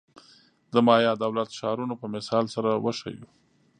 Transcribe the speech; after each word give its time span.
د 0.73 0.75
مایا 0.87 1.13
دولت-ښارونو 1.23 1.95
په 2.01 2.07
مثال 2.15 2.45
سره 2.55 2.69
وښیو. 2.83 3.27